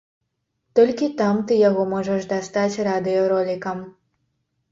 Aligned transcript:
Толькі 0.77 1.09
там 1.19 1.35
ты 1.51 1.57
яго 1.69 1.83
можаш 1.93 2.25
дастаць 2.33 2.81
радыёролікам. 2.87 3.77